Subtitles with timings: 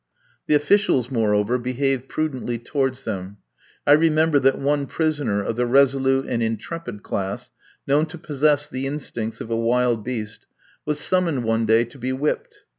[0.47, 3.37] The officials, moreover, behaved prudently towards them.
[3.85, 7.51] I remember that one prisoner of the resolute and intrepid class,
[7.85, 10.47] known to possess the instincts of a wild beast,
[10.87, 12.63] was summoned one day to be whipped.